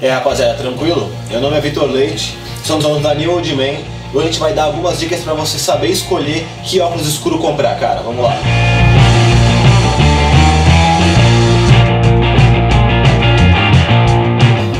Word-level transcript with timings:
É 0.00 0.10
rapaziada, 0.10 0.54
tranquilo? 0.54 1.10
Meu 1.28 1.40
nome 1.40 1.56
é 1.56 1.60
Vitor 1.60 1.90
Leite, 1.90 2.36
somos 2.64 2.84
alunos 2.84 3.02
da 3.02 3.14
New 3.14 3.32
Old 3.32 3.54
Man 3.54 4.00
hoje 4.12 4.26
a 4.26 4.30
gente 4.30 4.40
vai 4.40 4.52
dar 4.52 4.64
algumas 4.64 4.98
dicas 4.98 5.20
para 5.20 5.34
você 5.34 5.58
saber 5.58 5.88
escolher 5.88 6.46
que 6.64 6.80
óculos 6.80 7.06
escuro 7.06 7.38
comprar, 7.38 7.78
cara. 7.78 8.00
Vamos 8.00 8.22
lá. 8.22 8.36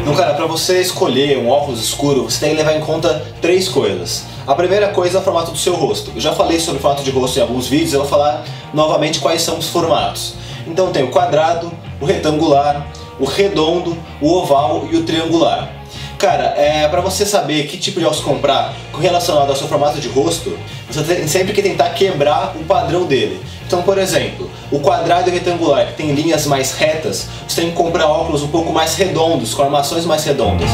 Então, 0.00 0.14
cara, 0.14 0.34
para 0.34 0.46
você 0.46 0.80
escolher 0.80 1.38
um 1.38 1.50
óculos 1.50 1.82
escuro, 1.82 2.24
você 2.24 2.40
tem 2.40 2.50
que 2.50 2.56
levar 2.56 2.74
em 2.74 2.80
conta 2.80 3.22
três 3.40 3.68
coisas. 3.68 4.24
A 4.46 4.54
primeira 4.54 4.88
coisa 4.88 5.18
é 5.18 5.20
o 5.20 5.24
formato 5.24 5.50
do 5.50 5.58
seu 5.58 5.74
rosto. 5.74 6.10
Eu 6.14 6.20
já 6.20 6.32
falei 6.32 6.58
sobre 6.58 6.78
o 6.78 6.82
formato 6.82 7.02
de 7.02 7.10
rosto 7.10 7.38
em 7.38 7.42
alguns 7.42 7.66
vídeos, 7.66 7.92
eu 7.92 8.00
vou 8.00 8.08
falar 8.08 8.44
novamente 8.72 9.18
quais 9.18 9.42
são 9.42 9.58
os 9.58 9.68
formatos. 9.68 10.34
Então 10.66 10.90
tem 10.90 11.02
o 11.02 11.10
quadrado, 11.10 11.70
o 12.00 12.04
retangular, 12.04 12.86
o 13.18 13.24
redondo, 13.24 13.96
o 14.20 14.32
oval 14.32 14.88
e 14.90 14.96
o 14.96 15.02
triangular. 15.02 15.70
Cara, 16.18 16.54
é, 16.56 16.88
para 16.88 17.00
você 17.00 17.24
saber 17.24 17.68
que 17.68 17.76
tipo 17.76 18.00
de 18.00 18.06
óculos 18.06 18.24
comprar 18.24 18.74
relacionado 19.00 19.50
ao 19.50 19.56
seu 19.56 19.68
formato 19.68 20.00
de 20.00 20.08
rosto, 20.08 20.58
você 20.90 21.02
tem 21.02 21.28
sempre 21.28 21.52
que 21.52 21.62
tentar 21.62 21.90
quebrar 21.90 22.54
o 22.56 22.64
padrão 22.64 23.04
dele. 23.04 23.40
Então, 23.64 23.82
por 23.82 23.98
exemplo, 23.98 24.50
o 24.72 24.80
quadrado 24.80 25.28
e 25.28 25.30
o 25.30 25.34
retangular, 25.34 25.86
que 25.86 25.92
tem 25.92 26.12
linhas 26.12 26.46
mais 26.46 26.72
retas, 26.72 27.28
você 27.46 27.60
tem 27.60 27.70
que 27.70 27.76
comprar 27.76 28.06
óculos 28.06 28.42
um 28.42 28.48
pouco 28.48 28.72
mais 28.72 28.96
redondos, 28.96 29.54
com 29.54 29.62
armações 29.62 30.04
mais 30.04 30.24
redondas. 30.24 30.70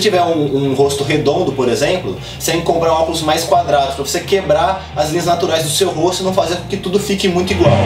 Se 0.00 0.04
tiver 0.04 0.22
um, 0.22 0.70
um, 0.70 0.74
rosto 0.74 1.04
redondo, 1.04 1.52
por 1.52 1.68
exemplo, 1.68 2.16
você 2.38 2.52
tem 2.52 2.60
que 2.60 2.66
comprar 2.66 2.90
óculos 2.90 3.20
mais 3.20 3.44
quadrados 3.44 3.96
para 3.96 4.02
você 4.02 4.20
quebrar 4.20 4.90
as 4.96 5.10
linhas 5.10 5.26
naturais 5.26 5.62
do 5.62 5.68
seu 5.68 5.90
rosto 5.90 6.22
e 6.22 6.24
não 6.24 6.32
fazer 6.32 6.56
com 6.56 6.68
que 6.68 6.78
tudo 6.78 6.98
fique 6.98 7.28
muito 7.28 7.52
igual. 7.52 7.76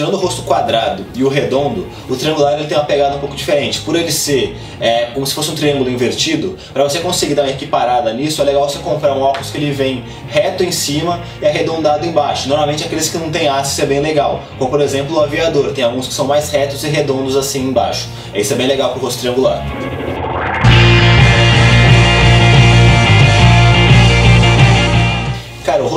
Tirando 0.00 0.14
o 0.14 0.16
rosto 0.16 0.42
quadrado 0.42 1.04
e 1.14 1.22
o 1.22 1.28
redondo, 1.28 1.86
o 2.08 2.16
triangular 2.16 2.54
ele 2.54 2.66
tem 2.66 2.76
uma 2.76 2.84
pegada 2.84 3.16
um 3.16 3.18
pouco 3.18 3.36
diferente. 3.36 3.80
Por 3.80 3.94
ele 3.94 4.10
ser 4.10 4.56
é, 4.80 5.10
como 5.12 5.26
se 5.26 5.34
fosse 5.34 5.50
um 5.50 5.54
triângulo 5.54 5.90
invertido, 5.90 6.56
para 6.72 6.82
você 6.82 7.00
conseguir 7.00 7.34
dar 7.34 7.42
uma 7.42 7.50
equiparada 7.50 8.10
nisso, 8.14 8.40
é 8.40 8.44
legal 8.46 8.66
você 8.68 8.78
comprar 8.78 9.12
um 9.12 9.20
óculos 9.20 9.50
que 9.50 9.58
ele 9.58 9.70
vem 9.72 10.02
reto 10.28 10.64
em 10.64 10.72
cima 10.72 11.20
e 11.42 11.46
arredondado 11.46 12.06
embaixo. 12.06 12.48
Normalmente 12.48 12.82
aqueles 12.82 13.10
que 13.10 13.18
não 13.18 13.30
tem 13.30 13.46
haste 13.46 13.82
é 13.82 13.86
bem 13.86 14.00
legal, 14.00 14.42
como 14.58 14.70
por 14.70 14.80
exemplo 14.80 15.16
o 15.16 15.20
aviador, 15.20 15.72
tem 15.72 15.84
alguns 15.84 16.08
que 16.08 16.14
são 16.14 16.26
mais 16.26 16.50
retos 16.50 16.82
e 16.82 16.88
redondos 16.88 17.36
assim 17.36 17.64
embaixo. 17.64 18.08
Esse 18.32 18.54
é 18.54 18.56
bem 18.56 18.66
legal 18.66 18.92
pro 18.92 19.02
rosto 19.02 19.20
triangular. 19.20 19.62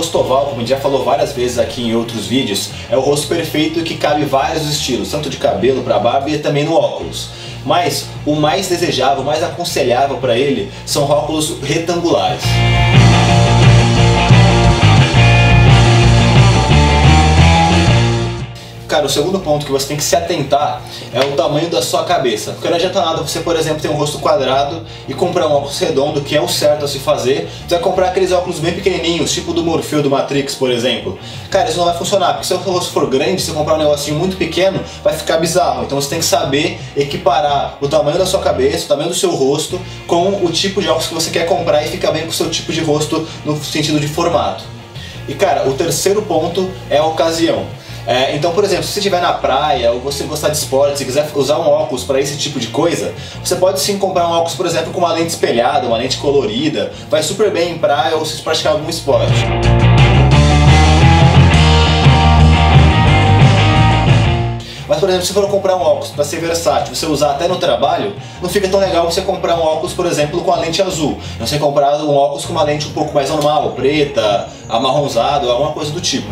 Rosto 0.03 0.19
oval, 0.19 0.47
como 0.47 0.57
a 0.57 0.59
gente 0.59 0.69
já 0.69 0.79
falou 0.79 1.05
várias 1.05 1.31
vezes 1.31 1.57
aqui 1.57 1.81
em 1.81 1.95
outros 1.95 2.27
vídeos, 2.27 2.71
é 2.89 2.97
o 2.97 2.99
rosto 2.99 3.27
perfeito 3.27 3.81
que 3.83 3.95
cabe 3.95 4.25
vários 4.25 4.69
estilos, 4.69 5.09
tanto 5.09 5.29
de 5.29 5.37
cabelo 5.37 5.81
para 5.81 5.97
barba 5.97 6.29
e 6.29 6.39
também 6.39 6.65
no 6.65 6.73
óculos. 6.73 7.29
Mas 7.65 8.07
o 8.25 8.35
mais 8.35 8.67
desejável, 8.67 9.23
o 9.23 9.25
mais 9.25 9.41
aconselhável 9.41 10.17
para 10.17 10.37
ele 10.37 10.69
são 10.85 11.09
óculos 11.09 11.55
retangulares. 11.63 12.43
Cara, 18.93 19.07
o 19.07 19.09
segundo 19.09 19.39
ponto 19.39 19.65
que 19.65 19.71
você 19.71 19.87
tem 19.87 19.97
que 19.97 20.03
se 20.03 20.15
atentar 20.15 20.79
é 21.11 21.19
o 21.21 21.31
tamanho 21.31 21.67
da 21.67 21.81
sua 21.81 22.03
cabeça. 22.03 22.51
Porque 22.51 22.69
não 22.69 22.75
adianta 22.75 23.01
nada 23.01 23.23
você, 23.23 23.39
por 23.39 23.55
exemplo, 23.55 23.81
ter 23.81 23.87
um 23.87 23.95
rosto 23.95 24.19
quadrado 24.19 24.83
e 25.09 25.15
comprar 25.15 25.47
um 25.47 25.53
óculos 25.53 25.79
redondo, 25.79 26.21
que 26.21 26.37
é 26.37 26.39
o 26.39 26.47
certo 26.47 26.85
a 26.85 26.87
se 26.87 26.99
fazer. 26.99 27.49
Você 27.67 27.73
vai 27.73 27.79
comprar 27.79 28.09
aqueles 28.09 28.31
óculos 28.31 28.59
bem 28.59 28.71
pequenininhos, 28.71 29.31
tipo 29.31 29.51
do 29.51 29.63
Morfeu 29.63 30.03
do 30.03 30.11
Matrix, 30.11 30.53
por 30.53 30.69
exemplo. 30.69 31.17
Cara, 31.49 31.69
isso 31.69 31.79
não 31.79 31.85
vai 31.85 31.97
funcionar, 31.97 32.33
porque 32.33 32.45
se 32.45 32.53
o 32.53 32.57
rosto 32.57 32.93
for 32.93 33.09
grande, 33.09 33.41
se 33.41 33.47
você 33.47 33.57
comprar 33.57 33.73
um 33.73 33.79
negocinho 33.79 34.15
muito 34.15 34.37
pequeno, 34.37 34.79
vai 35.03 35.15
ficar 35.15 35.37
bizarro. 35.37 35.85
Então 35.85 35.99
você 35.99 36.09
tem 36.09 36.19
que 36.19 36.25
saber 36.25 36.79
equiparar 36.95 37.79
o 37.81 37.87
tamanho 37.87 38.19
da 38.19 38.27
sua 38.27 38.41
cabeça, 38.41 38.85
o 38.85 38.87
tamanho 38.89 39.09
do 39.09 39.15
seu 39.15 39.31
rosto, 39.31 39.81
com 40.05 40.45
o 40.45 40.51
tipo 40.51 40.79
de 40.79 40.87
óculos 40.87 41.07
que 41.07 41.13
você 41.15 41.31
quer 41.31 41.47
comprar 41.47 41.83
e 41.83 41.87
ficar 41.87 42.11
bem 42.11 42.21
com 42.21 42.29
o 42.29 42.31
seu 42.31 42.47
tipo 42.47 42.71
de 42.71 42.81
rosto 42.81 43.27
no 43.43 43.57
sentido 43.63 43.99
de 43.99 44.07
formato. 44.07 44.63
E 45.27 45.33
cara, 45.33 45.67
o 45.67 45.73
terceiro 45.73 46.21
ponto 46.21 46.69
é 46.91 46.99
a 46.99 47.05
ocasião. 47.07 47.65
É, 48.05 48.35
então, 48.35 48.51
por 48.51 48.65
exemplo, 48.65 48.83
se 48.83 48.91
você 48.91 48.99
estiver 48.99 49.21
na 49.21 49.33
praia 49.33 49.91
ou 49.93 49.99
você 50.01 50.25
gostar 50.25 50.49
de 50.49 50.57
esporte, 50.57 50.97
se 50.97 51.05
quiser 51.05 51.25
usar 51.35 51.57
um 51.59 51.69
óculos 51.69 52.03
para 52.03 52.19
esse 52.19 52.37
tipo 52.37 52.59
de 52.59 52.67
coisa, 52.67 53.13
você 53.43 53.55
pode 53.55 53.79
sim 53.79 53.97
comprar 53.97 54.27
um 54.27 54.31
óculos, 54.31 54.55
por 54.55 54.65
exemplo, 54.65 54.91
com 54.91 54.99
uma 54.99 55.13
lente 55.13 55.29
espelhada, 55.29 55.87
uma 55.87 55.97
lente 55.97 56.17
colorida, 56.17 56.91
vai 57.09 57.23
super 57.23 57.49
bem 57.49 57.71
em 57.71 57.77
praia 57.77 58.17
ou 58.17 58.25
se 58.25 58.41
praticar 58.41 58.73
algum 58.73 58.89
esporte. 58.89 59.31
Mas, 64.85 64.99
por 64.99 65.07
exemplo, 65.07 65.25
se 65.25 65.33
for 65.33 65.47
comprar 65.47 65.77
um 65.77 65.81
óculos 65.81 66.09
para 66.09 66.25
ser 66.25 66.41
versátil, 66.41 66.93
você 66.93 67.05
usar 67.05 67.31
até 67.31 67.47
no 67.47 67.55
trabalho, 67.55 68.13
não 68.41 68.49
fica 68.49 68.67
tão 68.67 68.81
legal 68.81 69.09
você 69.09 69.21
comprar 69.21 69.55
um 69.55 69.63
óculos, 69.63 69.93
por 69.93 70.05
exemplo, 70.05 70.41
com 70.41 70.51
a 70.51 70.57
lente 70.57 70.81
azul. 70.81 71.17
Você 71.39 71.57
comprar 71.57 71.95
um 72.03 72.13
óculos 72.13 72.45
com 72.45 72.51
uma 72.51 72.63
lente 72.63 72.87
um 72.87 72.91
pouco 72.91 73.13
mais 73.13 73.29
normal, 73.29 73.71
preta, 73.71 74.49
amarronzado, 74.67 75.49
alguma 75.49 75.71
coisa 75.71 75.89
do 75.91 76.01
tipo. 76.01 76.27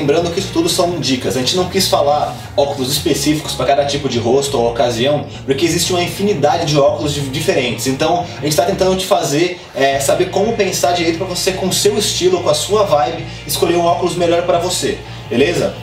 Lembrando 0.00 0.32
que 0.32 0.40
isso 0.40 0.50
tudo 0.52 0.68
são 0.68 0.98
dicas. 0.98 1.36
A 1.36 1.40
gente 1.40 1.56
não 1.56 1.68
quis 1.68 1.86
falar 1.86 2.34
óculos 2.56 2.90
específicos 2.90 3.52
para 3.52 3.66
cada 3.66 3.84
tipo 3.84 4.08
de 4.08 4.18
rosto 4.18 4.58
ou 4.58 4.70
ocasião, 4.70 5.26
porque 5.44 5.64
existe 5.64 5.92
uma 5.92 6.02
infinidade 6.02 6.64
de 6.66 6.78
óculos 6.78 7.14
diferentes. 7.30 7.86
Então 7.86 8.20
a 8.38 8.40
gente 8.40 8.48
está 8.48 8.64
tentando 8.64 8.96
te 8.96 9.06
fazer 9.06 9.60
é, 9.74 10.00
saber 10.00 10.30
como 10.30 10.54
pensar 10.54 10.92
direito 10.92 11.18
para 11.18 11.26
você, 11.26 11.52
com 11.52 11.68
o 11.68 11.72
seu 11.72 11.98
estilo, 11.98 12.42
com 12.42 12.48
a 12.48 12.54
sua 12.54 12.84
vibe, 12.84 13.24
escolher 13.46 13.76
um 13.76 13.84
óculos 13.84 14.16
melhor 14.16 14.42
para 14.42 14.58
você. 14.58 14.98
Beleza? 15.28 15.74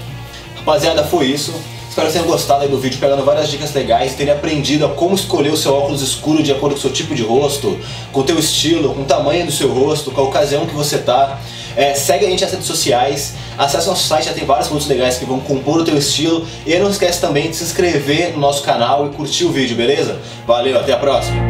Rapaziada, 0.56 1.04
foi 1.04 1.28
isso. 1.28 1.54
Espero 1.98 2.12
que 2.12 2.20
tenham 2.20 2.28
gostado 2.28 2.68
do 2.68 2.78
vídeo, 2.78 3.00
pegando 3.00 3.26
várias 3.26 3.50
dicas 3.50 3.74
legais, 3.74 4.14
terem 4.14 4.32
aprendido 4.32 4.86
a 4.86 4.90
como 4.90 5.16
escolher 5.16 5.52
o 5.52 5.58
seu 5.58 5.74
óculos 5.74 6.04
escuro 6.04 6.44
de 6.44 6.52
acordo 6.52 6.74
com 6.74 6.78
o 6.78 6.82
seu 6.82 6.92
tipo 6.92 7.16
de 7.16 7.24
rosto, 7.24 7.76
com 8.12 8.20
o 8.20 8.24
teu 8.24 8.38
estilo, 8.38 8.94
com 8.94 9.02
o 9.02 9.06
tamanho 9.06 9.48
do 9.48 9.52
seu 9.52 9.74
rosto, 9.74 10.12
com 10.12 10.22
a 10.22 10.24
ocasião 10.26 10.68
que 10.68 10.76
você 10.76 11.00
tá. 11.00 11.40
É, 11.76 11.96
segue 11.96 12.28
a 12.28 12.30
gente 12.30 12.44
nas 12.44 12.52
redes 12.52 12.68
sociais, 12.68 13.34
acesse 13.58 13.88
nosso 13.88 14.08
site, 14.08 14.26
já 14.26 14.34
tem 14.34 14.46
vários 14.46 14.68
produtos 14.68 14.88
legais 14.88 15.18
que 15.18 15.26
vão 15.26 15.40
compor 15.40 15.80
o 15.80 15.84
teu 15.84 15.98
estilo. 15.98 16.46
E 16.68 16.78
não 16.78 16.92
esquece 16.92 17.20
também 17.20 17.50
de 17.50 17.56
se 17.56 17.64
inscrever 17.64 18.34
no 18.34 18.42
nosso 18.42 18.62
canal 18.62 19.08
e 19.08 19.10
curtir 19.10 19.46
o 19.46 19.52
vídeo, 19.52 19.76
beleza? 19.76 20.20
Valeu, 20.46 20.78
até 20.78 20.94
a 20.94 20.98
próxima! 20.98 21.48